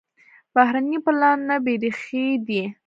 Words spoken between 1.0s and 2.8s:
پلانونه بېریښې دي.